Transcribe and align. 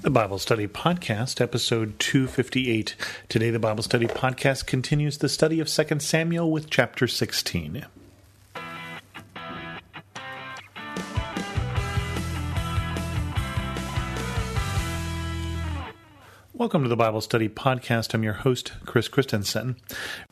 The 0.00 0.10
Bible 0.10 0.38
Study 0.38 0.68
Podcast, 0.68 1.40
episode 1.40 1.98
258. 1.98 2.94
Today, 3.28 3.50
the 3.50 3.58
Bible 3.58 3.82
Study 3.82 4.06
Podcast 4.06 4.64
continues 4.64 5.18
the 5.18 5.28
study 5.28 5.58
of 5.58 5.68
2 5.68 5.98
Samuel 5.98 6.52
with 6.52 6.70
chapter 6.70 7.08
16. 7.08 7.84
Welcome 16.58 16.82
to 16.82 16.88
the 16.88 16.96
Bible 16.96 17.20
Study 17.20 17.48
Podcast. 17.48 18.14
I'm 18.14 18.24
your 18.24 18.32
host, 18.32 18.72
Chris 18.84 19.06
Christensen. 19.06 19.76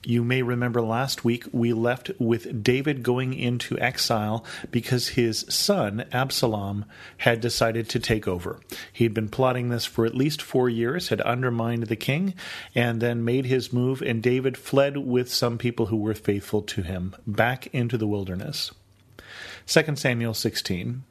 You 0.05 0.25
may 0.25 0.43
remember 0.43 0.83
last 0.83 1.25
week 1.25 1.45
we 1.53 1.73
left 1.73 2.11
with 2.19 2.65
David 2.65 3.05
going 3.05 3.33
into 3.33 3.79
exile 3.79 4.45
because 4.73 5.11
his 5.11 5.47
son, 5.49 6.05
Absalom, 6.11 6.85
had 7.19 7.41
decided 7.41 7.89
to 7.91 8.01
take 8.01 8.27
over. 8.27 8.59
He'd 8.93 9.15
been 9.15 9.29
plotting 9.29 9.69
this 9.69 9.85
for 9.85 10.05
at 10.05 10.17
least 10.17 10.43
four 10.43 10.69
years, 10.69 11.11
had 11.11 11.21
undermined 11.21 11.85
the 11.85 11.95
king, 11.95 12.35
and 12.75 13.01
then 13.01 13.25
made 13.25 13.47
his 13.47 13.73
move, 13.73 14.03
and 14.03 14.21
David 14.21 14.57
fled 14.57 14.97
with 14.97 15.33
some 15.33 15.59
people 15.59 15.87
who 15.87 15.97
were 15.97 16.13
faithful 16.13 16.61
to 16.63 16.83
him 16.83 17.15
back 17.25 17.69
into 17.69 17.97
the 17.97 18.09
wilderness. 18.09 18.73
2 19.69 19.95
Samuel 19.95 20.35
16. 20.35 21.05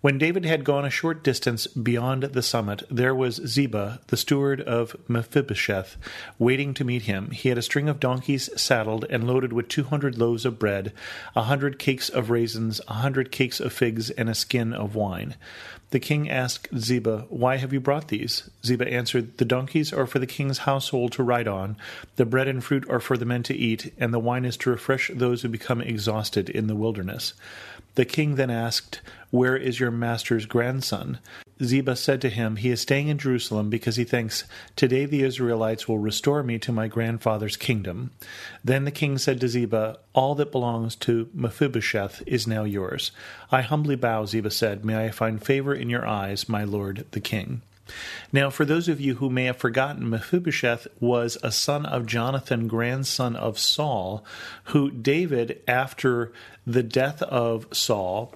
When 0.00 0.16
David 0.16 0.44
had 0.44 0.62
gone 0.62 0.84
a 0.84 0.90
short 0.90 1.24
distance 1.24 1.66
beyond 1.66 2.22
the 2.22 2.42
summit, 2.42 2.84
there 2.88 3.16
was 3.16 3.40
Ziba, 3.44 3.98
the 4.06 4.16
steward 4.16 4.60
of 4.60 4.94
Mephibosheth, 5.08 5.96
waiting 6.38 6.72
to 6.74 6.84
meet 6.84 7.02
him. 7.02 7.32
He 7.32 7.48
had 7.48 7.58
a 7.58 7.62
string 7.62 7.88
of 7.88 7.98
donkeys 7.98 8.48
saddled 8.54 9.06
and 9.10 9.26
loaded 9.26 9.52
with 9.52 9.66
two 9.66 9.82
hundred 9.82 10.16
loaves 10.16 10.44
of 10.44 10.56
bread, 10.56 10.92
a 11.34 11.42
hundred 11.42 11.80
cakes 11.80 12.08
of 12.08 12.30
raisins, 12.30 12.80
a 12.86 12.94
hundred 12.94 13.32
cakes 13.32 13.58
of 13.58 13.72
figs, 13.72 14.10
and 14.10 14.30
a 14.30 14.36
skin 14.36 14.72
of 14.72 14.94
wine. 14.94 15.34
The 15.90 15.98
king 15.98 16.30
asked 16.30 16.68
Ziba, 16.78 17.26
Why 17.28 17.56
have 17.56 17.72
you 17.72 17.80
brought 17.80 18.06
these? 18.06 18.48
Ziba 18.64 18.86
answered, 18.86 19.38
The 19.38 19.44
donkeys 19.44 19.92
are 19.92 20.06
for 20.06 20.20
the 20.20 20.26
king's 20.26 20.58
household 20.58 21.10
to 21.12 21.24
ride 21.24 21.48
on, 21.48 21.76
the 22.14 22.26
bread 22.26 22.46
and 22.46 22.62
fruit 22.62 22.88
are 22.88 23.00
for 23.00 23.16
the 23.16 23.24
men 23.24 23.42
to 23.44 23.56
eat, 23.56 23.92
and 23.98 24.14
the 24.14 24.20
wine 24.20 24.44
is 24.44 24.56
to 24.58 24.70
refresh 24.70 25.10
those 25.12 25.42
who 25.42 25.48
become 25.48 25.80
exhausted 25.80 26.48
in 26.50 26.68
the 26.68 26.76
wilderness. 26.76 27.32
The 27.98 28.04
king 28.04 28.36
then 28.36 28.48
asked, 28.48 29.00
Where 29.32 29.56
is 29.56 29.80
your 29.80 29.90
master's 29.90 30.46
grandson? 30.46 31.18
Ziba 31.60 31.96
said 31.96 32.20
to 32.20 32.28
him, 32.28 32.54
He 32.54 32.70
is 32.70 32.80
staying 32.80 33.08
in 33.08 33.18
Jerusalem 33.18 33.70
because 33.70 33.96
he 33.96 34.04
thinks, 34.04 34.44
Today 34.76 35.04
the 35.04 35.24
Israelites 35.24 35.88
will 35.88 35.98
restore 35.98 36.44
me 36.44 36.60
to 36.60 36.70
my 36.70 36.86
grandfather's 36.86 37.56
kingdom. 37.56 38.12
Then 38.62 38.84
the 38.84 38.92
king 38.92 39.18
said 39.18 39.40
to 39.40 39.48
Ziba, 39.48 39.98
All 40.12 40.36
that 40.36 40.52
belongs 40.52 40.94
to 40.94 41.28
Mephibosheth 41.34 42.22
is 42.24 42.46
now 42.46 42.62
yours. 42.62 43.10
I 43.50 43.62
humbly 43.62 43.96
bow, 43.96 44.26
Ziba 44.26 44.52
said. 44.52 44.84
May 44.84 45.04
I 45.06 45.10
find 45.10 45.44
favor 45.44 45.74
in 45.74 45.90
your 45.90 46.06
eyes, 46.06 46.48
my 46.48 46.62
lord 46.62 47.04
the 47.10 47.20
king. 47.20 47.62
Now, 48.32 48.50
for 48.50 48.64
those 48.64 48.88
of 48.88 49.00
you 49.00 49.16
who 49.16 49.30
may 49.30 49.44
have 49.44 49.56
forgotten, 49.56 50.10
Mephibosheth 50.10 50.86
was 51.00 51.38
a 51.42 51.52
son 51.52 51.86
of 51.86 52.06
Jonathan, 52.06 52.68
grandson 52.68 53.36
of 53.36 53.58
Saul, 53.58 54.24
who 54.64 54.90
David, 54.90 55.62
after 55.66 56.32
the 56.66 56.82
death 56.82 57.22
of 57.22 57.66
Saul, 57.72 58.34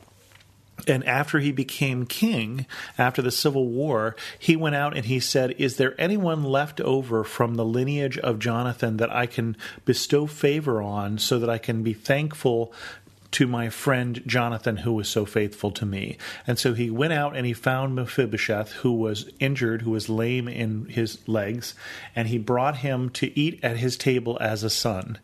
and 0.87 1.07
after 1.07 1.39
he 1.39 1.53
became 1.53 2.07
king, 2.07 2.67
after 2.99 3.23
the 3.23 3.31
Civil 3.31 3.69
War, 3.69 4.17
he 4.39 4.57
went 4.57 4.75
out 4.75 4.97
and 4.97 5.07
he 5.07 5.21
said, 5.21 5.55
Is 5.59 5.77
there 5.77 5.95
anyone 6.01 6.43
left 6.43 6.81
over 6.81 7.25
from 7.25 7.55
the 7.55 7.65
lineage 7.65 8.19
of 8.19 8.39
Jonathan 8.39 8.97
that 8.97 9.15
I 9.15 9.27
can 9.27 9.57
bestow 9.85 10.27
favor 10.27 10.83
on 10.83 11.19
so 11.19 11.39
that 11.39 11.51
I 11.51 11.59
can 11.59 11.83
be 11.83 11.93
thankful 11.93 12.73
to 13.33 13.47
my 13.47 13.69
friend 13.69 14.23
Jonathan, 14.27 14.79
who 14.79 14.93
was 14.93 15.09
so 15.09 15.25
faithful 15.27 15.71
to 15.73 15.87
me. 15.87 16.17
And 16.47 16.59
so 16.59 16.75
he 16.75 16.91
went 16.91 17.13
out 17.13 17.37
and 17.37 17.47
he 17.47 17.53
found 17.53 17.95
Mephibosheth, 17.95 18.73
who 18.73 18.93
was 18.93 19.31
injured, 19.41 19.83
who 19.83 19.91
was 19.91 20.09
lame 20.09 20.49
in 20.49 20.87
his 20.87 21.19
legs, 21.27 21.75
and 22.15 22.29
he 22.29 22.39
brought 22.39 22.79
him 22.79 23.11
to 23.11 23.39
eat 23.39 23.59
at 23.63 23.79
his 23.79 23.97
table 23.97 24.39
as 24.41 24.63
a 24.63 24.71
son 24.71 25.19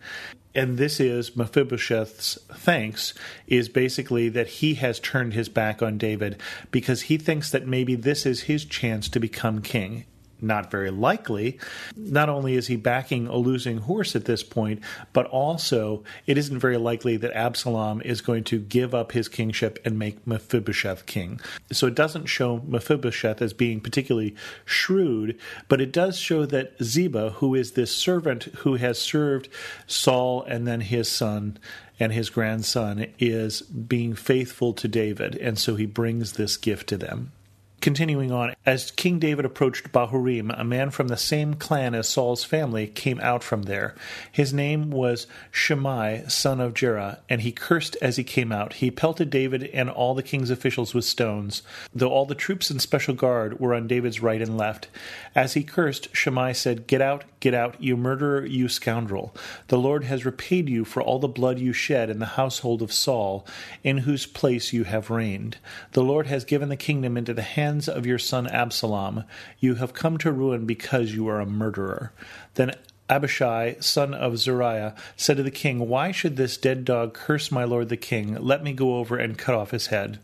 and 0.54 0.76
this 0.76 0.98
is 0.98 1.36
Mephibosheth's 1.36 2.36
thanks 2.52 3.14
is 3.46 3.68
basically 3.68 4.28
that 4.30 4.48
he 4.48 4.74
has 4.74 4.98
turned 4.98 5.32
his 5.32 5.48
back 5.48 5.82
on 5.82 5.98
David 5.98 6.40
because 6.70 7.02
he 7.02 7.16
thinks 7.16 7.50
that 7.50 7.66
maybe 7.66 7.94
this 7.94 8.26
is 8.26 8.42
his 8.42 8.64
chance 8.64 9.08
to 9.10 9.20
become 9.20 9.62
king 9.62 10.04
not 10.40 10.70
very 10.70 10.90
likely. 10.90 11.58
Not 11.96 12.28
only 12.28 12.54
is 12.54 12.66
he 12.66 12.76
backing 12.76 13.26
a 13.26 13.36
losing 13.36 13.78
horse 13.78 14.14
at 14.16 14.24
this 14.24 14.42
point, 14.42 14.80
but 15.12 15.26
also 15.26 16.04
it 16.26 16.38
isn't 16.38 16.58
very 16.58 16.76
likely 16.76 17.16
that 17.16 17.32
Absalom 17.32 18.02
is 18.02 18.20
going 18.20 18.44
to 18.44 18.58
give 18.58 18.94
up 18.94 19.12
his 19.12 19.28
kingship 19.28 19.78
and 19.84 19.98
make 19.98 20.26
Mephibosheth 20.26 21.06
king. 21.06 21.40
So 21.72 21.86
it 21.86 21.94
doesn't 21.94 22.26
show 22.26 22.62
Mephibosheth 22.66 23.42
as 23.42 23.52
being 23.52 23.80
particularly 23.80 24.34
shrewd, 24.64 25.38
but 25.68 25.80
it 25.80 25.92
does 25.92 26.18
show 26.18 26.46
that 26.46 26.74
Ziba, 26.82 27.30
who 27.30 27.54
is 27.54 27.72
this 27.72 27.94
servant 27.94 28.44
who 28.58 28.76
has 28.76 28.98
served 28.98 29.48
Saul 29.86 30.42
and 30.44 30.66
then 30.66 30.80
his 30.80 31.08
son, 31.08 31.58
and 32.00 32.12
his 32.12 32.30
grandson 32.30 33.06
is 33.18 33.62
being 33.62 34.14
faithful 34.14 34.72
to 34.74 34.88
David, 34.88 35.36
and 35.36 35.58
so 35.58 35.74
he 35.74 35.86
brings 35.86 36.34
this 36.34 36.56
gift 36.56 36.88
to 36.88 36.96
them. 36.96 37.32
Continuing 37.80 38.32
on, 38.32 38.56
as 38.66 38.90
King 38.90 39.20
David 39.20 39.44
approached 39.44 39.92
Bahurim, 39.92 40.52
a 40.58 40.64
man 40.64 40.90
from 40.90 41.06
the 41.06 41.16
same 41.16 41.54
clan 41.54 41.94
as 41.94 42.08
Saul's 42.08 42.42
family 42.42 42.88
came 42.88 43.20
out 43.20 43.44
from 43.44 43.62
there. 43.62 43.94
His 44.32 44.52
name 44.52 44.90
was 44.90 45.28
Shimei, 45.52 46.24
son 46.26 46.60
of 46.60 46.74
Gera, 46.74 47.20
and 47.28 47.42
he 47.42 47.52
cursed 47.52 47.96
as 48.02 48.16
he 48.16 48.24
came 48.24 48.50
out. 48.50 48.74
He 48.74 48.90
pelted 48.90 49.30
David 49.30 49.70
and 49.72 49.88
all 49.88 50.16
the 50.16 50.24
king's 50.24 50.50
officials 50.50 50.92
with 50.92 51.04
stones, 51.04 51.62
though 51.94 52.10
all 52.10 52.26
the 52.26 52.34
troops 52.34 52.68
and 52.68 52.82
special 52.82 53.14
guard 53.14 53.60
were 53.60 53.72
on 53.72 53.86
David's 53.86 54.20
right 54.20 54.42
and 54.42 54.58
left. 54.58 54.88
As 55.36 55.54
he 55.54 55.62
cursed, 55.62 56.08
Shimei 56.12 56.54
said, 56.54 56.88
Get 56.88 57.00
out, 57.00 57.24
get 57.38 57.54
out, 57.54 57.80
you 57.80 57.96
murderer, 57.96 58.44
you 58.44 58.68
scoundrel. 58.68 59.32
The 59.68 59.78
Lord 59.78 60.02
has 60.02 60.26
repaid 60.26 60.68
you 60.68 60.84
for 60.84 61.00
all 61.00 61.20
the 61.20 61.28
blood 61.28 61.60
you 61.60 61.72
shed 61.72 62.10
in 62.10 62.18
the 62.18 62.26
household 62.26 62.82
of 62.82 62.92
Saul, 62.92 63.46
in 63.84 63.98
whose 63.98 64.26
place 64.26 64.72
you 64.72 64.82
have 64.82 65.10
reigned. 65.10 65.58
The 65.92 66.02
Lord 66.02 66.26
has 66.26 66.44
given 66.44 66.70
the 66.70 66.76
kingdom 66.76 67.16
into 67.16 67.32
the 67.32 67.42
hands 67.42 67.67
hands 67.68 67.86
of 67.86 68.06
your 68.06 68.18
son 68.18 68.46
Absalom. 68.46 69.24
You 69.58 69.74
have 69.74 69.92
come 69.92 70.16
to 70.18 70.32
ruin 70.32 70.64
because 70.64 71.14
you 71.14 71.28
are 71.28 71.38
a 71.38 71.44
murderer. 71.44 72.12
Then 72.54 72.72
Abishai, 73.10 73.74
son 73.80 74.14
of 74.14 74.38
Zeruiah, 74.38 74.94
said 75.18 75.36
to 75.36 75.42
the 75.42 75.50
king, 75.50 75.86
Why 75.86 76.10
should 76.10 76.38
this 76.38 76.56
dead 76.56 76.86
dog 76.86 77.12
curse 77.12 77.52
my 77.52 77.64
lord 77.64 77.90
the 77.90 77.98
king? 77.98 78.34
Let 78.42 78.64
me 78.64 78.72
go 78.72 78.96
over 78.96 79.18
and 79.18 79.36
cut 79.36 79.54
off 79.54 79.72
his 79.72 79.88
head. 79.88 80.18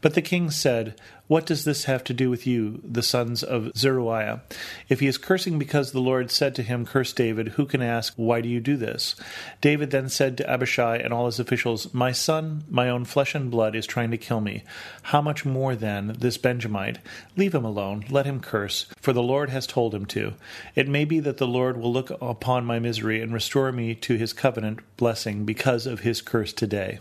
But 0.00 0.14
the 0.14 0.22
king 0.22 0.50
said, 0.50 0.94
What 1.26 1.46
does 1.46 1.64
this 1.64 1.84
have 1.84 2.04
to 2.04 2.14
do 2.14 2.30
with 2.30 2.46
you, 2.46 2.80
the 2.84 3.02
sons 3.02 3.42
of 3.42 3.70
Zeruiah? 3.76 4.42
If 4.88 5.00
he 5.00 5.06
is 5.06 5.18
cursing 5.18 5.58
because 5.58 5.92
the 5.92 6.00
Lord 6.00 6.30
said 6.30 6.54
to 6.56 6.62
him, 6.62 6.86
Curse 6.86 7.12
David, 7.12 7.48
who 7.48 7.66
can 7.66 7.82
ask, 7.82 8.12
Why 8.16 8.40
do 8.40 8.48
you 8.48 8.60
do 8.60 8.76
this? 8.76 9.14
David 9.60 9.90
then 9.90 10.08
said 10.08 10.36
to 10.36 10.50
Abishai 10.50 10.96
and 10.96 11.12
all 11.12 11.26
his 11.26 11.40
officials, 11.40 11.92
My 11.94 12.12
son, 12.12 12.64
my 12.68 12.88
own 12.88 13.04
flesh 13.04 13.34
and 13.34 13.50
blood, 13.50 13.74
is 13.74 13.86
trying 13.86 14.10
to 14.10 14.18
kill 14.18 14.40
me. 14.40 14.64
How 15.02 15.20
much 15.20 15.44
more 15.44 15.74
then 15.74 16.16
this 16.18 16.38
Benjamite? 16.38 16.98
Leave 17.36 17.54
him 17.54 17.64
alone, 17.64 18.04
let 18.10 18.26
him 18.26 18.40
curse, 18.40 18.86
for 19.00 19.12
the 19.12 19.22
Lord 19.22 19.50
has 19.50 19.66
told 19.66 19.94
him 19.94 20.06
to. 20.06 20.34
It 20.74 20.88
may 20.88 21.04
be 21.04 21.20
that 21.20 21.38
the 21.38 21.46
Lord 21.46 21.76
will 21.76 21.92
look 21.92 22.10
upon 22.20 22.64
my 22.64 22.78
misery 22.78 23.20
and 23.20 23.32
restore 23.32 23.72
me 23.72 23.94
to 23.96 24.16
his 24.16 24.32
covenant 24.32 24.80
blessing 24.96 25.44
because 25.44 25.86
of 25.86 26.00
his 26.00 26.20
curse 26.20 26.52
today. 26.52 26.98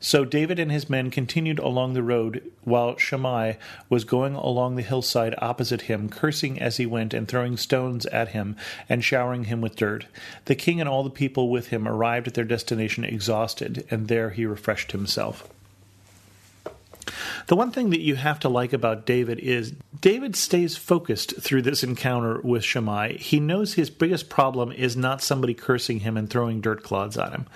So 0.00 0.24
David 0.24 0.58
and 0.58 0.70
his 0.70 0.90
men 0.90 1.10
continued 1.10 1.58
along 1.58 1.94
the 1.94 2.02
road, 2.02 2.50
while 2.64 2.96
Shimei 2.96 3.58
was 3.88 4.04
going 4.04 4.34
along 4.34 4.76
the 4.76 4.82
hillside 4.82 5.34
opposite 5.38 5.82
him, 5.82 6.08
cursing 6.08 6.60
as 6.60 6.76
he 6.76 6.86
went, 6.86 7.14
and 7.14 7.28
throwing 7.28 7.56
stones 7.56 8.06
at 8.06 8.28
him, 8.28 8.56
and 8.88 9.04
showering 9.04 9.44
him 9.44 9.60
with 9.60 9.76
dirt. 9.76 10.06
The 10.46 10.54
king 10.54 10.80
and 10.80 10.88
all 10.88 11.02
the 11.02 11.10
people 11.10 11.50
with 11.50 11.68
him 11.68 11.86
arrived 11.86 12.28
at 12.28 12.34
their 12.34 12.44
destination 12.44 13.04
exhausted, 13.04 13.86
and 13.90 14.08
there 14.08 14.30
he 14.30 14.46
refreshed 14.46 14.92
himself. 14.92 15.48
The 17.46 17.56
one 17.56 17.70
thing 17.70 17.90
that 17.90 18.00
you 18.00 18.14
have 18.14 18.40
to 18.40 18.48
like 18.48 18.72
about 18.72 19.06
David 19.06 19.38
is 19.38 19.74
David 20.00 20.36
stays 20.36 20.76
focused 20.76 21.40
through 21.40 21.62
this 21.62 21.82
encounter 21.82 22.40
with 22.40 22.64
Shimei. 22.64 23.16
He 23.18 23.40
knows 23.40 23.74
his 23.74 23.90
biggest 23.90 24.28
problem 24.28 24.72
is 24.72 24.96
not 24.96 25.22
somebody 25.22 25.54
cursing 25.54 26.00
him 26.00 26.16
and 26.16 26.28
throwing 26.28 26.60
dirt 26.60 26.82
clods 26.82 27.16
at 27.16 27.32
him. 27.32 27.46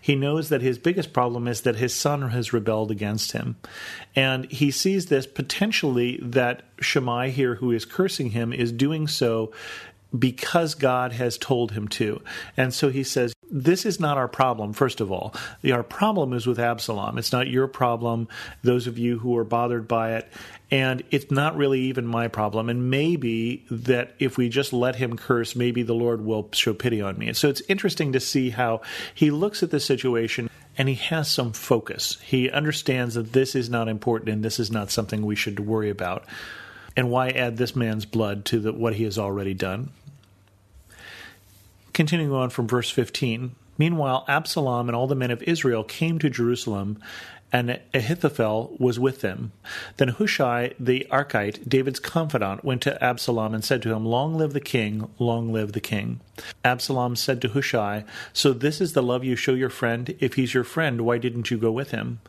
He 0.00 0.14
knows 0.14 0.48
that 0.48 0.62
his 0.62 0.78
biggest 0.78 1.12
problem 1.12 1.48
is 1.48 1.62
that 1.62 1.76
his 1.76 1.94
son 1.94 2.30
has 2.30 2.52
rebelled 2.52 2.90
against 2.90 3.32
him. 3.32 3.56
And 4.14 4.50
he 4.50 4.70
sees 4.70 5.06
this 5.06 5.26
potentially 5.26 6.18
that 6.22 6.62
Shimei 6.80 7.30
here, 7.30 7.56
who 7.56 7.72
is 7.72 7.84
cursing 7.84 8.30
him, 8.30 8.52
is 8.52 8.72
doing 8.72 9.08
so 9.08 9.52
because 10.16 10.74
God 10.74 11.12
has 11.12 11.36
told 11.36 11.72
him 11.72 11.88
to. 11.88 12.22
And 12.56 12.72
so 12.72 12.90
he 12.90 13.02
says, 13.02 13.32
This 13.50 13.86
is 13.86 14.00
not 14.00 14.18
our 14.18 14.26
problem, 14.26 14.72
first 14.72 15.00
of 15.00 15.12
all. 15.12 15.34
Our 15.64 15.84
problem 15.84 16.32
is 16.32 16.46
with 16.46 16.58
Absalom. 16.58 17.16
It's 17.16 17.32
not 17.32 17.48
your 17.48 17.68
problem, 17.68 18.28
those 18.62 18.86
of 18.86 18.98
you 18.98 19.18
who 19.18 19.36
are 19.36 19.44
bothered 19.44 19.86
by 19.86 20.14
it. 20.14 20.28
And 20.70 21.04
it's 21.12 21.30
not 21.30 21.56
really 21.56 21.82
even 21.82 22.06
my 22.06 22.26
problem. 22.26 22.68
And 22.68 22.90
maybe 22.90 23.64
that 23.70 24.14
if 24.18 24.36
we 24.36 24.48
just 24.48 24.72
let 24.72 24.96
him 24.96 25.16
curse, 25.16 25.54
maybe 25.54 25.84
the 25.84 25.94
Lord 25.94 26.24
will 26.24 26.48
show 26.52 26.74
pity 26.74 27.00
on 27.00 27.18
me. 27.18 27.32
So 27.34 27.48
it's 27.48 27.62
interesting 27.68 28.12
to 28.12 28.20
see 28.20 28.50
how 28.50 28.80
he 29.14 29.30
looks 29.30 29.62
at 29.62 29.70
the 29.70 29.78
situation 29.78 30.50
and 30.76 30.88
he 30.88 30.96
has 30.96 31.30
some 31.30 31.52
focus. 31.52 32.18
He 32.22 32.50
understands 32.50 33.14
that 33.14 33.32
this 33.32 33.54
is 33.54 33.70
not 33.70 33.88
important 33.88 34.30
and 34.30 34.44
this 34.44 34.58
is 34.58 34.72
not 34.72 34.90
something 34.90 35.24
we 35.24 35.36
should 35.36 35.60
worry 35.60 35.88
about. 35.88 36.24
And 36.96 37.10
why 37.10 37.28
add 37.28 37.58
this 37.58 37.76
man's 37.76 38.06
blood 38.06 38.44
to 38.46 38.58
the, 38.58 38.72
what 38.72 38.94
he 38.94 39.04
has 39.04 39.18
already 39.18 39.54
done? 39.54 39.90
Continuing 41.96 42.30
on 42.30 42.50
from 42.50 42.68
verse 42.68 42.90
15. 42.90 43.56
Meanwhile, 43.78 44.26
Absalom 44.28 44.90
and 44.90 44.94
all 44.94 45.06
the 45.06 45.14
men 45.14 45.30
of 45.30 45.42
Israel 45.44 45.82
came 45.82 46.18
to 46.18 46.28
Jerusalem 46.28 46.98
and 47.50 47.80
Ahithophel 47.94 48.76
was 48.78 49.00
with 49.00 49.22
them. 49.22 49.52
Then 49.96 50.08
Hushai 50.08 50.74
the 50.78 51.06
Archite, 51.10 51.66
David's 51.66 51.98
confidant, 51.98 52.62
went 52.62 52.82
to 52.82 53.02
Absalom 53.02 53.54
and 53.54 53.64
said 53.64 53.80
to 53.80 53.94
him, 53.94 54.04
Long 54.04 54.36
live 54.36 54.52
the 54.52 54.60
king, 54.60 55.08
long 55.18 55.54
live 55.54 55.72
the 55.72 55.80
king. 55.80 56.20
Absalom 56.62 57.16
said 57.16 57.40
to 57.40 57.48
Hushai, 57.48 58.04
So 58.34 58.52
this 58.52 58.82
is 58.82 58.92
the 58.92 59.02
love 59.02 59.24
you 59.24 59.34
show 59.34 59.54
your 59.54 59.70
friend? 59.70 60.14
If 60.20 60.34
he's 60.34 60.52
your 60.52 60.64
friend, 60.64 61.00
why 61.00 61.16
didn't 61.16 61.50
you 61.50 61.56
go 61.56 61.72
with 61.72 61.92
him? 61.92 62.20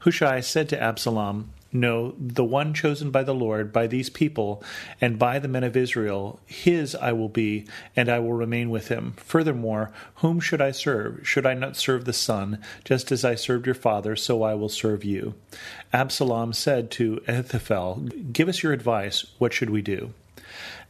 Hushai 0.00 0.38
said 0.38 0.68
to 0.68 0.80
Absalom, 0.80 1.52
no, 1.72 2.14
the 2.18 2.44
one 2.44 2.72
chosen 2.74 3.10
by 3.10 3.22
the 3.22 3.34
Lord, 3.34 3.72
by 3.72 3.86
these 3.86 4.08
people, 4.08 4.62
and 5.00 5.18
by 5.18 5.38
the 5.38 5.48
men 5.48 5.64
of 5.64 5.76
Israel, 5.76 6.40
his 6.46 6.94
I 6.94 7.12
will 7.12 7.28
be, 7.28 7.66
and 7.94 8.08
I 8.08 8.18
will 8.18 8.32
remain 8.32 8.70
with 8.70 8.88
him. 8.88 9.14
Furthermore, 9.16 9.90
whom 10.16 10.40
should 10.40 10.60
I 10.60 10.70
serve? 10.70 11.26
Should 11.26 11.44
I 11.46 11.54
not 11.54 11.76
serve 11.76 12.04
the 12.04 12.12
Son? 12.12 12.62
Just 12.84 13.10
as 13.12 13.24
I 13.24 13.34
served 13.34 13.66
your 13.66 13.74
father, 13.74 14.16
so 14.16 14.42
I 14.42 14.54
will 14.54 14.68
serve 14.68 15.04
you. 15.04 15.34
Absalom 15.92 16.52
said 16.52 16.90
to 16.92 17.22
Ahithophel, 17.26 18.08
Give 18.32 18.48
us 18.48 18.62
your 18.62 18.72
advice. 18.72 19.26
What 19.38 19.52
should 19.52 19.70
we 19.70 19.82
do? 19.82 20.12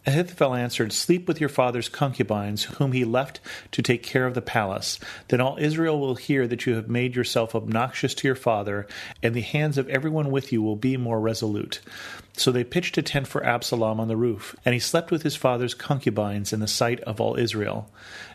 Ahithophel 0.09 0.55
answered, 0.55 0.93
Sleep 0.93 1.27
with 1.27 1.41
your 1.41 1.49
father's 1.49 1.89
concubines, 1.89 2.63
whom 2.65 2.93
he 2.93 3.05
left 3.05 3.41
to 3.73 3.83
take 3.83 4.05
care 4.05 4.25
of 4.25 4.35
the 4.35 4.41
palace. 4.41 5.01
Then 5.29 5.41
all 5.41 5.57
Israel 5.59 5.99
will 5.99 6.15
hear 6.15 6.47
that 6.47 6.65
you 6.65 6.77
have 6.77 6.89
made 6.89 7.17
yourself 7.17 7.57
obnoxious 7.57 8.15
to 8.15 8.29
your 8.29 8.37
father, 8.37 8.87
and 9.21 9.35
the 9.35 9.41
hands 9.41 9.77
of 9.77 9.89
everyone 9.89 10.31
with 10.31 10.53
you 10.53 10.63
will 10.63 10.77
be 10.77 10.97
more 10.97 11.19
resolute. 11.19 11.81
So 12.35 12.53
they 12.53 12.63
pitched 12.63 12.97
a 12.99 13.03
tent 13.03 13.27
for 13.27 13.45
Absalom 13.45 13.99
on 13.99 14.07
the 14.07 14.17
roof, 14.17 14.55
and 14.65 14.75
he 14.75 14.79
slept 14.79 15.11
with 15.11 15.23
his 15.23 15.35
father's 15.35 15.75
concubines 15.75 16.53
in 16.53 16.61
the 16.61 16.69
sight 16.69 17.01
of 17.01 17.21
all 17.21 17.37
Israel. 17.37 17.91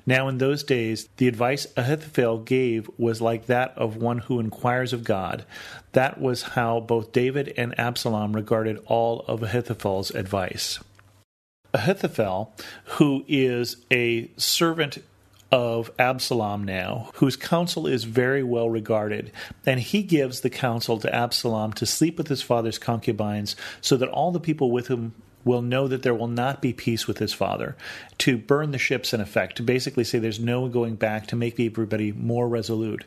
Now 0.06 0.28
in 0.28 0.40
those 0.40 0.64
days, 0.64 1.08
the 1.18 1.30
advice 1.30 1.68
Ahithophel 1.78 2.40
gave 2.40 2.90
was 2.98 3.22
like 3.22 3.46
that 3.46 3.78
of 3.78 3.96
one 3.96 4.18
who 4.18 4.42
inquires 4.42 4.92
of 4.92 5.06
God. 5.06 5.46
That 5.94 6.20
was 6.20 6.42
how 6.42 6.82
both 6.82 7.14
David 7.14 7.54
and 7.56 7.80
Absalom 7.80 8.34
regarded 8.34 8.84
all 8.88 9.24
of 9.28 9.42
Ahithophel's 9.42 10.12
advice. 10.12 10.80
Ahithophel, 11.74 12.54
who 12.84 13.24
is 13.28 13.78
a 13.92 14.30
servant 14.38 15.00
of 15.52 15.92
Absalom 16.00 16.64
now, 16.64 17.10
whose 17.16 17.36
counsel 17.36 17.86
is 17.86 18.06
very 18.06 18.44
well 18.44 18.70
regarded. 18.70 19.32
And 19.66 19.80
he 19.80 20.02
gives 20.02 20.42
the 20.42 20.50
counsel 20.50 20.98
to 21.00 21.14
Absalom 21.14 21.74
to 21.74 21.86
sleep 21.86 22.18
with 22.18 22.30
his 22.30 22.42
father's 22.42 22.78
concubines 22.78 23.56
so 23.82 23.98
that 23.98 24.10
all 24.10 24.32
the 24.32 24.40
people 24.40 24.72
with 24.72 24.88
whom 24.88 25.14
will 25.44 25.62
know 25.62 25.88
that 25.88 26.04
there 26.04 26.14
will 26.14 26.28
not 26.28 26.62
be 26.62 26.74
peace 26.74 27.08
with 27.08 27.18
his 27.18 27.34
father, 27.34 27.76
to 28.20 28.38
burn 28.38 28.72
the 28.72 28.78
ships 28.78 29.14
in 29.14 29.22
effect, 29.22 29.58
to 29.58 29.64
basically 29.64 30.04
say 30.04 30.20
there's 30.20 30.40
no 30.40 30.68
going 30.68 30.96
back, 30.96 31.28
to 31.28 31.36
make 31.36 31.60
everybody 31.60 32.12
more 32.12 32.48
resolute. 32.48 33.04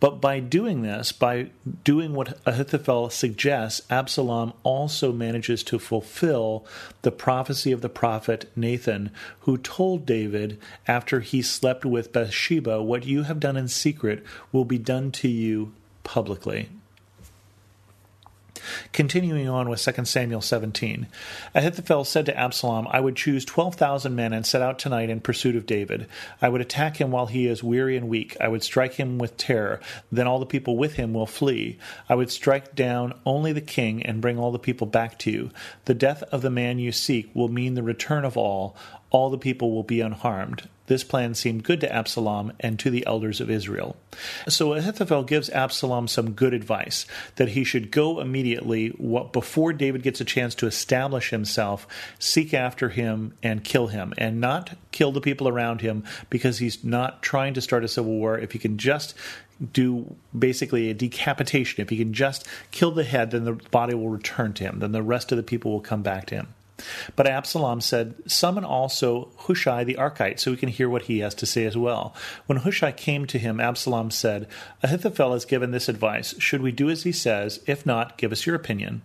But 0.00 0.20
by 0.20 0.40
doing 0.40 0.82
this, 0.82 1.12
by 1.12 1.50
doing 1.84 2.14
what 2.14 2.38
Ahithophel 2.46 3.10
suggests, 3.10 3.82
Absalom 3.90 4.52
also 4.62 5.12
manages 5.12 5.62
to 5.64 5.78
fulfill 5.78 6.64
the 7.02 7.12
prophecy 7.12 7.72
of 7.72 7.80
the 7.80 7.88
prophet 7.88 8.50
Nathan, 8.56 9.10
who 9.40 9.58
told 9.58 10.06
David 10.06 10.58
after 10.86 11.20
he 11.20 11.42
slept 11.42 11.84
with 11.84 12.12
Bathsheba, 12.12 12.82
What 12.82 13.04
you 13.04 13.24
have 13.24 13.40
done 13.40 13.56
in 13.56 13.68
secret 13.68 14.24
will 14.52 14.64
be 14.64 14.78
done 14.78 15.10
to 15.12 15.28
you 15.28 15.72
publicly. 16.02 16.68
Continuing 18.92 19.48
on 19.48 19.68
with 19.68 19.82
2 19.82 20.04
Samuel 20.04 20.40
17. 20.40 21.06
Ahithophel 21.54 22.04
said 22.04 22.26
to 22.26 22.38
Absalom, 22.38 22.86
I 22.90 23.00
would 23.00 23.16
choose 23.16 23.44
12,000 23.44 24.14
men 24.14 24.32
and 24.32 24.46
set 24.46 24.62
out 24.62 24.78
tonight 24.78 25.10
in 25.10 25.20
pursuit 25.20 25.56
of 25.56 25.66
David. 25.66 26.06
I 26.40 26.48
would 26.48 26.60
attack 26.60 27.00
him 27.00 27.10
while 27.10 27.26
he 27.26 27.46
is 27.46 27.62
weary 27.62 27.96
and 27.96 28.08
weak. 28.08 28.36
I 28.40 28.48
would 28.48 28.62
strike 28.62 28.94
him 28.94 29.18
with 29.18 29.36
terror. 29.36 29.80
Then 30.10 30.26
all 30.26 30.38
the 30.38 30.46
people 30.46 30.76
with 30.76 30.94
him 30.94 31.12
will 31.14 31.26
flee. 31.26 31.78
I 32.08 32.14
would 32.14 32.30
strike 32.30 32.74
down 32.74 33.14
only 33.24 33.52
the 33.52 33.60
king 33.60 34.02
and 34.02 34.20
bring 34.20 34.38
all 34.38 34.52
the 34.52 34.58
people 34.58 34.86
back 34.86 35.18
to 35.20 35.30
you. 35.30 35.50
The 35.84 35.94
death 35.94 36.22
of 36.24 36.42
the 36.42 36.50
man 36.50 36.78
you 36.78 36.92
seek 36.92 37.30
will 37.34 37.48
mean 37.48 37.74
the 37.74 37.82
return 37.82 38.24
of 38.24 38.36
all. 38.36 38.76
All 39.10 39.30
the 39.30 39.38
people 39.38 39.72
will 39.72 39.82
be 39.82 40.00
unharmed. 40.00 40.68
This 40.86 41.04
plan 41.04 41.34
seemed 41.34 41.64
good 41.64 41.80
to 41.80 41.92
Absalom 41.92 42.52
and 42.60 42.78
to 42.80 42.90
the 42.90 43.06
elders 43.06 43.40
of 43.40 43.48
Israel. 43.48 43.96
So 44.48 44.74
Ahithophel 44.74 45.22
gives 45.22 45.48
Absalom 45.48 46.08
some 46.08 46.32
good 46.32 46.52
advice 46.52 47.06
that 47.36 47.50
he 47.50 47.64
should 47.64 47.90
go 47.90 48.20
immediately 48.20 48.90
before 49.32 49.72
David 49.72 50.02
gets 50.02 50.20
a 50.20 50.26
chance 50.26 50.54
to 50.56 50.66
establish 50.66 51.30
himself, 51.30 51.86
seek 52.18 52.52
after 52.52 52.90
him 52.90 53.32
and 53.42 53.64
kill 53.64 53.86
him, 53.86 54.12
and 54.18 54.40
not 54.40 54.76
kill 54.92 55.10
the 55.10 55.22
people 55.22 55.48
around 55.48 55.80
him 55.80 56.04
because 56.28 56.58
he's 56.58 56.84
not 56.84 57.22
trying 57.22 57.54
to 57.54 57.62
start 57.62 57.84
a 57.84 57.88
civil 57.88 58.12
war. 58.12 58.38
If 58.38 58.52
he 58.52 58.58
can 58.58 58.76
just 58.76 59.14
do 59.72 60.16
basically 60.38 60.90
a 60.90 60.94
decapitation, 60.94 61.80
if 61.80 61.88
he 61.88 61.96
can 61.96 62.12
just 62.12 62.46
kill 62.72 62.90
the 62.90 63.04
head, 63.04 63.30
then 63.30 63.44
the 63.44 63.52
body 63.52 63.94
will 63.94 64.10
return 64.10 64.52
to 64.54 64.64
him. 64.64 64.80
Then 64.80 64.92
the 64.92 65.02
rest 65.02 65.32
of 65.32 65.36
the 65.36 65.42
people 65.42 65.72
will 65.72 65.80
come 65.80 66.02
back 66.02 66.26
to 66.26 66.34
him. 66.34 66.48
But 67.14 67.26
Absalom 67.26 67.80
said, 67.80 68.14
Summon 68.26 68.64
also 68.64 69.30
Hushai 69.38 69.84
the 69.84 69.94
Archite, 69.94 70.40
so 70.40 70.50
we 70.50 70.56
can 70.56 70.68
hear 70.68 70.88
what 70.88 71.02
he 71.02 71.20
has 71.20 71.34
to 71.36 71.46
say 71.46 71.64
as 71.64 71.76
well. 71.76 72.14
When 72.46 72.58
Hushai 72.58 72.92
came 72.92 73.26
to 73.26 73.38
him, 73.38 73.60
Absalom 73.60 74.10
said, 74.10 74.48
Ahithophel 74.82 75.32
has 75.32 75.44
given 75.44 75.70
this 75.70 75.88
advice. 75.88 76.34
Should 76.40 76.62
we 76.62 76.72
do 76.72 76.90
as 76.90 77.04
he 77.04 77.12
says? 77.12 77.60
If 77.66 77.86
not, 77.86 78.18
give 78.18 78.32
us 78.32 78.46
your 78.46 78.56
opinion. 78.56 79.02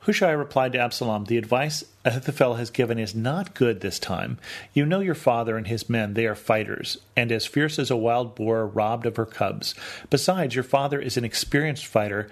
Hushai 0.00 0.30
replied 0.30 0.72
to 0.72 0.78
Absalom, 0.78 1.24
The 1.24 1.38
advice 1.38 1.84
Ahithophel 2.04 2.54
has 2.54 2.70
given 2.70 2.98
is 2.98 3.14
not 3.14 3.54
good 3.54 3.80
this 3.80 3.98
time. 3.98 4.38
You 4.74 4.84
know 4.84 5.00
your 5.00 5.14
father 5.14 5.56
and 5.56 5.68
his 5.68 5.88
men, 5.88 6.14
they 6.14 6.26
are 6.26 6.34
fighters, 6.34 6.98
and 7.16 7.30
as 7.30 7.46
fierce 7.46 7.78
as 7.78 7.90
a 7.90 7.96
wild 7.96 8.34
boar 8.34 8.66
robbed 8.66 9.06
of 9.06 9.16
her 9.16 9.26
cubs. 9.26 9.74
Besides, 10.10 10.54
your 10.54 10.64
father 10.64 11.00
is 11.00 11.16
an 11.16 11.24
experienced 11.24 11.86
fighter, 11.86 12.28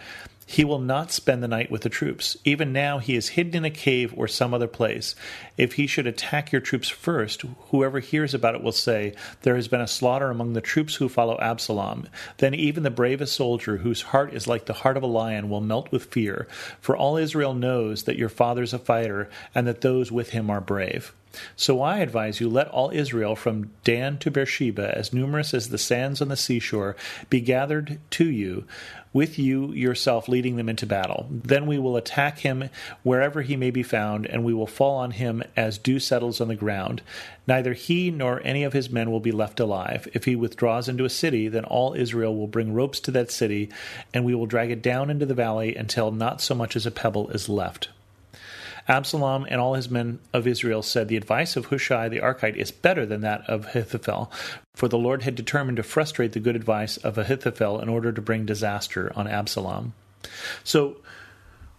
he 0.50 0.64
will 0.64 0.81
not 0.81 1.12
spend 1.12 1.44
the 1.44 1.49
night 1.49 1.70
with 1.70 1.82
the 1.82 1.88
troops. 1.88 2.37
Even 2.44 2.72
now 2.72 2.99
he 2.99 3.14
is 3.14 3.28
hidden 3.28 3.55
in 3.55 3.64
a 3.64 3.70
cave 3.70 4.12
or 4.17 4.26
some 4.26 4.52
other 4.52 4.67
place. 4.67 5.14
If 5.56 5.75
he 5.75 5.87
should 5.87 6.08
attack 6.08 6.50
your 6.50 6.61
troops 6.61 6.88
first, 6.88 7.44
whoever 7.69 8.00
hears 8.00 8.34
about 8.34 8.56
it 8.56 8.62
will 8.62 8.72
say, 8.72 9.14
There 9.43 9.55
has 9.55 9.69
been 9.69 9.81
a 9.81 9.87
slaughter 9.87 10.28
among 10.28 10.55
the 10.55 10.61
troops 10.61 10.96
who 10.96 11.08
follow 11.08 11.38
Absalom. 11.38 12.08
Then 12.38 12.52
even 12.52 12.82
the 12.82 12.90
bravest 12.90 13.37
soldier, 13.37 13.76
whose 13.76 14.02
heart 14.02 14.34
is 14.34 14.49
like 14.49 14.67
the 14.67 14.72
heart 14.72 14.96
of 14.96 15.05
a 15.05 15.06
lion, 15.06 15.50
will 15.50 15.61
melt 15.61 15.93
with 15.93 16.06
fear. 16.06 16.49
For 16.81 16.96
all 16.96 17.17
Israel 17.17 17.55
knows 17.55 18.02
that 18.02 18.19
your 18.19 18.28
father 18.28 18.64
is 18.64 18.72
a 18.72 18.81
fighter, 18.81 19.31
and 19.61 19.69
that 19.69 19.83
those 19.83 20.11
with 20.11 20.31
him 20.31 20.49
are 20.49 20.62
brave. 20.62 21.12
So 21.55 21.82
I 21.82 21.99
advise 21.99 22.41
you, 22.41 22.49
let 22.49 22.69
all 22.69 22.91
Israel 22.94 23.37
from 23.37 23.73
Dan 23.84 24.17
to 24.20 24.31
Beersheba, 24.31 24.96
as 24.96 25.13
numerous 25.13 25.53
as 25.53 25.69
the 25.69 25.77
sands 25.77 26.23
on 26.23 26.29
the 26.29 26.34
seashore, 26.37 26.96
be 27.29 27.43
gathered 27.43 27.99
to 28.13 28.25
you 28.25 28.65
with 29.13 29.39
you 29.39 29.70
yourself 29.75 30.29
leading 30.29 30.56
them 30.56 30.70
into 30.70 30.87
battle. 30.87 31.27
Then 31.31 31.67
we 31.67 31.79
will 31.79 31.99
attack 31.99 32.39
him 32.39 32.70
wherever 33.03 33.43
he 33.43 33.55
may 33.55 33.70
be 33.70 33.82
found, 33.82 34.25
and 34.25 34.44
we 34.44 34.55
will 34.55 34.67
fall 34.67 34.96
on 34.96 35.11
him 35.11 35.43
as 35.58 35.77
dew 35.77 35.99
settles 35.99 36.41
on 36.41 36.49
the 36.49 36.55
ground. 36.55 37.03
Neither 37.46 37.75
he 37.75 38.11
nor 38.11 38.41
any 38.43 38.65
of 38.65 38.73
his 38.73 38.89
men 38.89 39.11
will 39.11 39.20
be 39.20 39.31
left 39.31 39.61
alive. 39.61 40.08
If 40.15 40.25
he 40.25 40.37
withdraws 40.37 40.89
into 40.89 41.05
a 41.05 41.11
city, 41.11 41.49
then 41.49 41.67
all 41.67 41.93
Israel 41.93 42.34
will 42.34 42.46
bring 42.46 42.73
ropes 42.73 42.99
to 43.01 43.11
that 43.11 43.31
city, 43.31 43.69
and 44.15 44.25
we 44.25 44.34
will 44.34 44.46
drag 44.46 44.70
it 44.70 44.81
down 44.81 45.11
into 45.11 45.27
the 45.27 45.34
valley 45.34 45.77
until 45.77 46.11
not 46.11 46.41
so 46.41 46.55
much 46.55 46.77
as 46.77 46.87
a 46.87 46.91
pebble 46.91 47.29
is 47.29 47.46
left. 47.46 47.91
Absalom 48.89 49.46
and 49.49 49.60
all 49.60 49.75
his 49.75 49.91
men 49.91 50.19
of 50.32 50.46
Israel 50.46 50.82
said, 50.82 51.08
The 51.08 51.17
advice 51.17 51.56
of 51.56 51.67
Hushai 51.67 52.08
the 52.08 52.20
Archite 52.20 52.56
is 52.56 52.70
better 52.70 53.06
than 53.06 53.20
that 53.22 53.49
of 53.49 53.67
Ahithophel, 53.67 54.31
for 54.75 54.89
the 54.89 54.99
Lord 54.99 55.22
had 55.22 55.34
determined 55.34 55.77
to 55.77 55.82
frustrate 55.82 56.32
the 56.32 56.41
good 56.41 56.56
advice 56.56 56.96
of 56.96 57.19
Ahithophel 57.19 57.81
in 57.81 57.89
order 57.89 58.13
to 58.13 58.22
bring 58.22 58.46
disaster 58.46 59.13
on 59.15 59.27
Absalom. 59.27 59.94
So, 60.65 60.96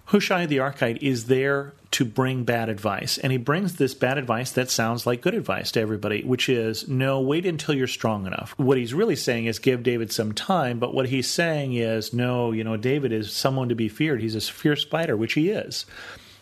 Hushai 0.06 0.46
the 0.46 0.58
Archite 0.58 1.02
is 1.02 1.28
there 1.28 1.74
to 1.92 2.06
bring 2.06 2.44
bad 2.44 2.70
advice. 2.70 3.18
And 3.18 3.32
he 3.32 3.38
brings 3.38 3.76
this 3.76 3.94
bad 3.94 4.18
advice 4.18 4.52
that 4.52 4.70
sounds 4.70 5.06
like 5.06 5.22
good 5.22 5.34
advice 5.34 5.72
to 5.72 5.80
everybody, 5.80 6.24
which 6.24 6.50
is 6.50 6.88
no, 6.88 7.22
wait 7.22 7.46
until 7.46 7.76
you're 7.76 7.88
strong 7.88 8.26
enough. 8.26 8.54
What 8.58 8.78
he's 8.78 8.94
really 8.94 9.16
saying 9.16 9.46
is 9.46 9.60
give 9.60 9.84
David 9.84 10.12
some 10.12 10.34
time, 10.34 10.80
but 10.80 10.94
what 10.94 11.08
he's 11.08 11.30
saying 11.30 11.74
is 11.76 12.14
no, 12.14 12.52
you 12.52 12.64
know, 12.64 12.78
David 12.78 13.12
is 13.12 13.32
someone 13.32 13.70
to 13.70 13.76
be 13.76 13.88
feared. 13.90 14.22
He's 14.22 14.36
a 14.36 14.42
fierce 14.42 14.84
fighter, 14.84 15.16
which 15.16 15.34
he 15.34 15.50
is. 15.50 15.86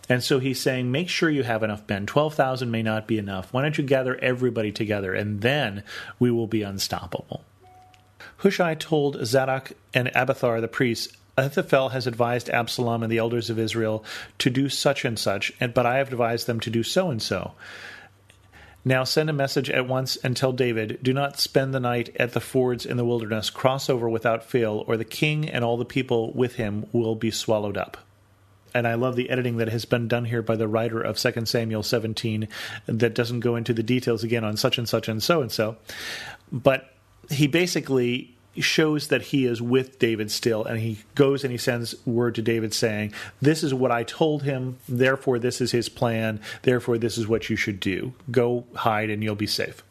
And 0.10 0.24
so 0.24 0.40
he's 0.40 0.60
saying, 0.60 0.92
make 0.92 1.08
sure 1.08 1.30
you 1.30 1.44
have 1.44 1.62
enough 1.62 1.88
men. 1.88 2.08
12,000 2.08 2.72
may 2.72 2.82
not 2.82 3.08
be 3.08 3.20
enough. 3.20 3.54
Why 3.54 3.62
don't 3.62 3.78
you 3.78 3.84
gather 3.84 4.16
everybody 4.16 4.72
together 4.72 5.14
and 5.14 5.42
then 5.42 5.84
we 6.18 6.32
will 6.32 6.48
be 6.48 6.64
unstoppable? 6.64 7.46
Hushai 8.38 8.74
told 8.74 9.24
Zadok 9.26 9.74
and 9.94 10.10
Abiathar 10.16 10.62
the 10.62 10.68
priests, 10.68 11.16
Ahithophel 11.38 11.90
has 11.90 12.08
advised 12.08 12.50
Absalom 12.50 13.04
and 13.04 13.12
the 13.12 13.20
elders 13.20 13.50
of 13.50 13.60
Israel 13.60 14.04
to 14.40 14.50
do 14.50 14.68
such 14.68 15.06
and 15.06 15.18
such, 15.18 15.54
but 15.60 15.86
I 15.86 15.98
have 15.98 16.10
advised 16.10 16.48
them 16.48 16.60
to 16.62 16.70
do 16.70 16.84
so 16.84 17.12
and 17.12 17.22
so. 17.22 17.54
Now 18.84 19.04
send 19.04 19.30
a 19.30 19.34
message 19.34 19.70
at 19.70 19.88
once 19.88 20.16
and 20.18 20.36
tell 20.36 20.52
David, 20.52 21.00
Do 21.04 21.14
not 21.14 21.40
spend 21.40 21.74
the 21.74 21.80
night 21.80 22.16
at 22.18 22.34
the 22.34 22.40
fords 22.40 22.86
in 22.86 22.98
the 22.98 23.06
wilderness. 23.06 23.50
Cross 23.50 23.90
over 23.90 24.10
without 24.10 24.44
fail, 24.44 24.84
or 24.88 24.98
the 24.98 25.06
king 25.06 25.48
and 25.48 25.64
all 25.64 25.78
the 25.78 25.86
people 25.86 26.34
with 26.34 26.56
him 26.56 26.88
will 26.92 27.16
be 27.16 27.32
swallowed 27.32 27.78
up. 27.78 27.98
And 28.74 28.88
I 28.88 28.96
love 28.96 29.16
the 29.16 29.30
editing 29.30 29.58
that 29.58 29.70
has 29.70 29.86
been 29.86 30.08
done 30.08 30.26
here 30.26 30.42
by 30.42 30.56
the 30.56 30.68
writer 30.68 31.02
of 31.02 31.18
2 31.18 31.46
Samuel 31.46 31.84
17 31.84 32.48
that 32.88 33.16
doesn't 33.16 33.42
go 33.42 33.56
into 33.56 33.74
the 33.74 33.84
details 33.84 34.24
again 34.24 34.44
on 34.44 34.58
such 34.58 34.78
and 34.78 34.88
such 34.88 35.08
and 35.08 35.22
so 35.22 35.42
and 35.42 35.52
so. 35.52 35.78
But 36.52 36.94
he 37.30 37.48
basically 37.48 38.36
shows 38.58 39.08
that 39.08 39.22
he 39.22 39.46
is 39.46 39.62
with 39.62 40.00
David 40.00 40.32
still, 40.32 40.66
and 40.66 40.80
he 40.80 41.00
goes 41.16 41.44
and 41.44 41.52
he 41.52 41.58
sends 41.58 41.96
word 42.06 42.36
to 42.36 42.42
David 42.42 42.74
saying, 42.74 43.14
This 43.42 43.64
is 43.64 43.74
what 43.74 43.92
I 43.92 44.04
told 44.04 44.44
him, 44.44 44.78
therefore, 44.88 45.40
this 45.40 45.62
is 45.62 45.72
his 45.72 45.90
plan, 45.90 46.42
therefore, 46.64 46.98
this 46.98 47.18
is 47.18 47.28
what 47.28 47.50
you 47.50 47.56
should 47.56 47.80
do. 47.80 48.14
Go 48.32 48.66
hide 48.76 49.10
and 49.10 49.24
you'll 49.24 49.36
be 49.36 49.48
safe. 49.48 49.84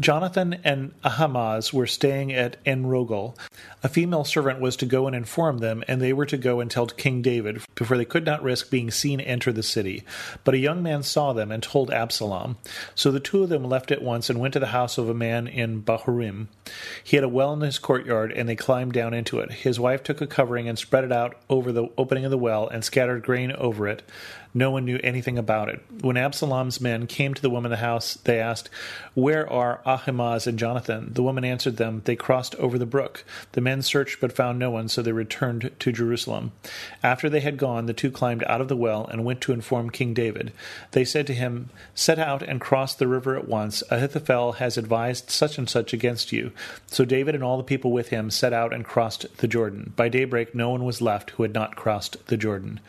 Jonathan 0.00 0.58
and 0.64 0.92
Ahimaaz 1.04 1.72
were 1.72 1.86
staying 1.86 2.32
at 2.32 2.56
En-rogel. 2.66 3.36
A 3.84 3.88
female 3.88 4.24
servant 4.24 4.60
was 4.60 4.76
to 4.76 4.86
go 4.86 5.06
and 5.06 5.14
inform 5.14 5.58
them, 5.58 5.84
and 5.86 6.02
they 6.02 6.12
were 6.12 6.26
to 6.26 6.36
go 6.36 6.58
and 6.58 6.68
tell 6.68 6.86
King 6.86 7.22
David, 7.22 7.62
before 7.76 7.96
they 7.96 8.04
could 8.04 8.26
not 8.26 8.42
risk 8.42 8.70
being 8.70 8.90
seen 8.90 9.20
enter 9.20 9.52
the 9.52 9.62
city. 9.62 10.02
But 10.42 10.54
a 10.54 10.58
young 10.58 10.82
man 10.82 11.04
saw 11.04 11.32
them 11.32 11.52
and 11.52 11.62
told 11.62 11.92
Absalom. 11.92 12.56
So 12.96 13.12
the 13.12 13.20
two 13.20 13.44
of 13.44 13.50
them 13.50 13.64
left 13.64 13.92
at 13.92 14.02
once 14.02 14.28
and 14.28 14.40
went 14.40 14.54
to 14.54 14.60
the 14.60 14.66
house 14.66 14.98
of 14.98 15.08
a 15.08 15.14
man 15.14 15.46
in 15.46 15.82
Bahurim. 15.82 16.48
He 17.04 17.16
had 17.16 17.24
a 17.24 17.28
well 17.28 17.52
in 17.52 17.60
his 17.60 17.78
courtyard, 17.78 18.32
and 18.32 18.48
they 18.48 18.56
climbed 18.56 18.94
down 18.94 19.14
into 19.14 19.38
it. 19.38 19.52
His 19.52 19.78
wife 19.78 20.02
took 20.02 20.20
a 20.20 20.26
covering 20.26 20.68
and 20.68 20.76
spread 20.76 21.04
it 21.04 21.12
out 21.12 21.36
over 21.48 21.70
the 21.70 21.88
opening 21.96 22.24
of 22.24 22.32
the 22.32 22.38
well, 22.38 22.66
and 22.66 22.84
scattered 22.84 23.22
grain 23.22 23.52
over 23.52 23.86
it. 23.86 24.02
No 24.54 24.70
one 24.70 24.84
knew 24.84 24.98
anything 25.04 25.36
about 25.36 25.68
it. 25.68 25.80
When 26.00 26.16
Absalom's 26.16 26.80
men 26.80 27.06
came 27.06 27.34
to 27.34 27.42
the 27.42 27.50
woman 27.50 27.70
in 27.70 27.78
the 27.78 27.84
house, 27.84 28.14
they 28.14 28.40
asked, 28.40 28.70
Where 29.14 29.50
are 29.50 29.80
Ahimaaz 29.84 30.46
and 30.46 30.58
Jonathan? 30.58 31.10
The 31.12 31.22
woman 31.22 31.44
answered 31.44 31.76
them, 31.76 32.02
They 32.04 32.16
crossed 32.16 32.54
over 32.54 32.78
the 32.78 32.86
brook. 32.86 33.24
The 33.52 33.60
men 33.60 33.82
searched 33.82 34.20
but 34.20 34.32
found 34.32 34.58
no 34.58 34.70
one, 34.70 34.88
so 34.88 35.02
they 35.02 35.12
returned 35.12 35.70
to 35.78 35.92
Jerusalem. 35.92 36.52
After 37.02 37.28
they 37.28 37.40
had 37.40 37.58
gone, 37.58 37.86
the 37.86 37.92
two 37.92 38.10
climbed 38.10 38.42
out 38.44 38.60
of 38.60 38.68
the 38.68 38.76
well 38.76 39.06
and 39.06 39.24
went 39.24 39.40
to 39.42 39.52
inform 39.52 39.90
King 39.90 40.14
David. 40.14 40.52
They 40.92 41.04
said 41.04 41.26
to 41.26 41.34
him, 41.34 41.68
Set 41.94 42.18
out 42.18 42.42
and 42.42 42.60
cross 42.60 42.94
the 42.94 43.08
river 43.08 43.36
at 43.36 43.48
once. 43.48 43.82
Ahithophel 43.90 44.52
has 44.52 44.78
advised 44.78 45.30
such 45.30 45.58
and 45.58 45.68
such 45.68 45.92
against 45.92 46.32
you. 46.32 46.52
So 46.86 47.04
David 47.04 47.34
and 47.34 47.44
all 47.44 47.58
the 47.58 47.64
people 47.64 47.92
with 47.92 48.08
him 48.08 48.30
set 48.30 48.52
out 48.52 48.72
and 48.72 48.84
crossed 48.84 49.26
the 49.38 49.48
Jordan. 49.48 49.92
By 49.94 50.08
daybreak, 50.08 50.54
no 50.54 50.70
one 50.70 50.84
was 50.84 51.02
left 51.02 51.30
who 51.30 51.42
had 51.42 51.52
not 51.52 51.76
crossed 51.76 52.26
the 52.26 52.36
Jordan. 52.36 52.80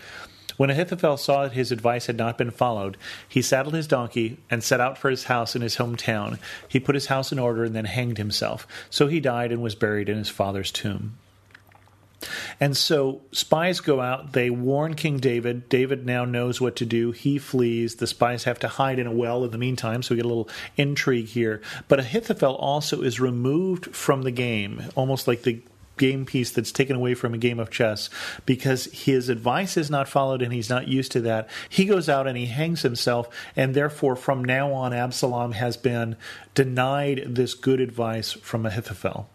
When 0.60 0.70
Ahithophel 0.70 1.16
saw 1.16 1.44
that 1.44 1.54
his 1.54 1.72
advice 1.72 2.08
had 2.08 2.18
not 2.18 2.38
been 2.38 2.51
followed, 2.51 2.98
he 3.30 3.42
saddled 3.42 3.75
his 3.75 3.88
donkey 3.88 4.39
and 4.51 4.62
set 4.62 4.82
out 4.82 4.98
for 4.98 5.10
his 5.10 5.24
house 5.24 5.56
in 5.56 5.62
his 5.62 5.78
hometown. 5.78 6.38
He 6.68 6.82
put 6.82 6.96
his 6.96 7.06
house 7.06 7.32
in 7.32 7.39
order 7.39 7.63
and 7.63 7.74
then 7.74 7.86
hanged 7.86 8.18
himself. 8.18 8.68
So 8.89 9.08
he 9.08 9.22
died 9.22 9.54
and 9.54 9.62
was 9.62 9.74
buried 9.74 10.10
in 10.10 10.18
his 10.18 10.28
father's 10.28 10.70
tomb. 10.70 11.18
And 12.60 12.75
so 12.75 13.22
spies 13.32 13.80
go 13.80 14.01
out, 14.01 14.34
they 14.34 14.50
warn 14.50 14.96
King 14.96 15.20
David. 15.20 15.70
David 15.70 16.06
now 16.06 16.25
knows 16.25 16.60
what 16.60 16.75
to 16.75 16.86
do. 16.86 17.12
He 17.13 17.38
flees. 17.38 17.96
The 17.96 18.06
spies 18.06 18.44
have 18.44 18.60
to 18.60 18.68
hide 18.68 19.00
in 19.00 19.08
a 19.08 19.13
well 19.13 19.46
in 19.46 19.51
the 19.51 19.58
meantime, 19.58 20.04
so 20.04 20.13
we 20.13 20.18
get 20.18 20.25
a 20.25 20.28
little 20.28 20.50
intrigue 20.75 21.28
here. 21.28 21.62
But 21.88 22.01
Ahithophel 22.01 22.56
also 22.56 23.01
is 23.01 23.22
removed 23.22 23.96
from 23.96 24.24
the 24.24 24.32
game, 24.32 24.84
almost 24.96 25.25
like 25.25 25.44
the 25.44 25.62
game 26.00 26.25
piece 26.25 26.50
that's 26.50 26.72
taken 26.72 26.96
away 26.96 27.13
from 27.13 27.36
a 27.36 27.38
game 27.38 27.60
of 27.60 27.70
chess 27.70 28.10
because 28.48 28.86
his 28.86 29.29
advice 29.29 29.77
is 29.77 29.91
not 29.91 30.10
followed 30.10 30.41
and 30.41 30.51
he's 30.51 30.70
not 30.70 30.88
used 30.88 31.12
to 31.12 31.22
that. 31.22 31.48
He 31.70 31.86
goes 31.86 32.10
out 32.10 32.25
and 32.25 32.36
he 32.36 32.48
hangs 32.48 32.82
himself, 32.82 33.29
and 33.56 33.75
therefore, 33.75 34.15
from 34.15 34.44
now 34.44 34.74
on, 34.74 34.94
Absalom 34.94 35.51
has 35.51 35.77
been 35.77 36.15
denied 36.56 37.24
this 37.27 37.53
good 37.53 37.79
advice 37.79 38.32
from 38.32 38.65
Ahithophel. 38.65 39.29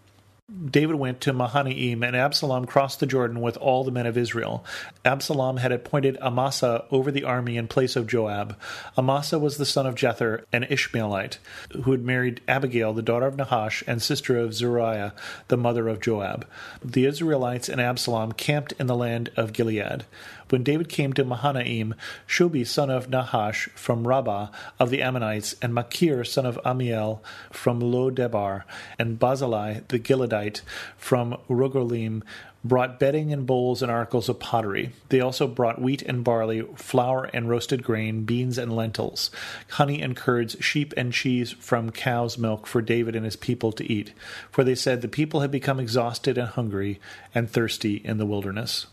David 0.69 0.97
went 0.97 1.21
to 1.23 1.33
Mahanaim, 1.33 2.03
and 2.03 2.17
Absalom 2.17 2.65
crossed 2.65 3.01
the 3.01 3.07
Jordan 3.07 3.41
with 3.41 3.57
all 3.59 3.85
the 3.85 3.91
men 3.91 4.07
of 4.07 4.17
Israel. 4.17 4.65
Absalom 5.05 5.59
had 5.59 5.73
appointed 5.73 6.17
Amasa 6.19 6.85
over 6.91 7.11
the 7.11 7.25
army 7.25 7.57
in 7.57 7.69
place 7.69 7.97
of 7.97 8.07
Joab. 8.07 8.57
Amasa 8.97 9.39
was 9.39 9.59
the 9.59 9.67
son 9.67 9.87
of 9.87 9.95
Jether, 9.95 10.45
an 10.53 10.65
Ishmaelite, 10.65 11.39
who 11.83 11.93
had 11.93 12.03
married 12.03 12.41
Abigail, 12.49 12.93
the 12.93 13.03
daughter 13.03 13.27
of 13.27 13.37
Nahash, 13.37 13.85
and 13.87 14.01
sister 14.01 14.39
of 14.39 14.55
Zeruiah, 14.55 15.13
the 15.49 15.57
mother 15.57 15.89
of 15.89 16.01
Joab. 16.01 16.47
The 16.83 17.07
Israelites 17.07 17.69
and 17.69 17.81
Absalom 17.81 18.33
camped 18.33 18.73
in 18.79 18.87
the 18.87 18.97
land 18.97 19.31
of 19.37 19.53
Gilead. 19.53 20.05
When 20.49 20.63
David 20.63 20.89
came 20.89 21.13
to 21.15 21.25
Mahanaim, 21.25 21.95
Shobi 22.27 22.67
son 22.67 22.91
of 22.91 23.09
Nahash 23.09 23.69
from 23.75 24.07
Rabbah 24.07 24.49
of 24.79 24.91
the 24.91 25.03
Ammonites, 25.03 25.55
and 25.63 25.75
Machir 25.75 26.25
son 26.25 26.47
of 26.47 26.59
Amiel 26.65 27.23
from 27.51 27.81
Lo 27.81 28.11
Debar, 28.11 28.65
and 28.99 29.19
Barzillai 29.19 29.81
the 29.89 29.99
Gileadite 29.99 30.61
from 30.97 31.37
Rogelim 31.49 32.23
brought 32.65 32.99
bedding 32.99 33.33
and 33.33 33.47
bowls 33.47 33.83
and 33.83 33.93
articles 33.93 34.29
of 34.29 34.41
pottery. 34.41 34.91
They 35.11 35.21
also 35.21 35.47
brought 35.47 35.81
wheat 35.81 36.01
and 36.03 36.25
barley, 36.25 36.63
flour 36.77 37.29
and 37.35 37.49
roasted 37.49 37.85
grain, 37.85 38.25
beans 38.25 38.57
and 38.57 38.75
lentils, 38.75 39.31
honey 39.73 40.01
and 40.01 40.17
curds, 40.17 40.57
sheep 40.61 40.95
and 40.97 41.13
cheese 41.13 41.53
from 41.53 41.91
cow's 41.91 42.39
milk 42.39 42.67
for 42.67 42.81
David 42.81 43.15
and 43.15 43.25
his 43.25 43.37
people 43.37 43.71
to 43.73 43.93
eat. 43.93 44.13
For 44.51 44.65
they 44.65 44.75
said, 44.75 45.03
The 45.03 45.09
people 45.09 45.41
had 45.41 45.51
become 45.51 45.79
exhausted 45.79 46.39
and 46.39 46.49
hungry 46.49 47.01
and 47.35 47.51
thirsty 47.51 47.97
in 47.97 48.17
the 48.17 48.27
wilderness. 48.27 48.87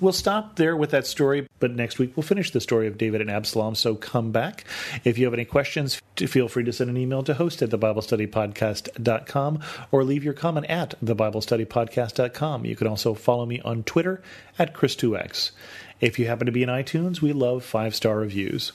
We'll 0.00 0.12
stop 0.12 0.56
there 0.56 0.76
with 0.76 0.90
that 0.90 1.06
story, 1.06 1.46
but 1.60 1.70
next 1.70 1.98
week 1.98 2.16
we'll 2.16 2.24
finish 2.24 2.50
the 2.50 2.60
story 2.60 2.88
of 2.88 2.98
David 2.98 3.20
and 3.20 3.30
Absalom, 3.30 3.76
so 3.76 3.94
come 3.94 4.32
back. 4.32 4.64
If 5.04 5.18
you 5.18 5.24
have 5.24 5.34
any 5.34 5.44
questions, 5.44 6.02
feel 6.16 6.48
free 6.48 6.64
to 6.64 6.72
send 6.72 6.90
an 6.90 6.96
email 6.96 7.22
to 7.22 7.34
host 7.34 7.62
at 7.62 7.70
thebiblestudypodcast.com 7.70 9.60
or 9.92 10.04
leave 10.04 10.24
your 10.24 10.34
comment 10.34 10.66
at 10.66 11.00
thebiblestudypodcast.com. 11.02 12.64
You 12.64 12.74
can 12.74 12.88
also 12.88 13.14
follow 13.14 13.46
me 13.46 13.60
on 13.60 13.84
Twitter 13.84 14.20
at 14.58 14.74
Chris2X. 14.74 15.52
If 16.00 16.18
you 16.18 16.26
happen 16.26 16.46
to 16.46 16.52
be 16.52 16.64
in 16.64 16.68
iTunes, 16.68 17.20
we 17.20 17.32
love 17.32 17.64
five 17.64 17.94
star 17.94 18.18
reviews. 18.18 18.72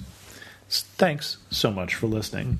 Thanks 0.70 1.38
so 1.52 1.70
much 1.70 1.96
for 1.96 2.08
listening. 2.08 2.60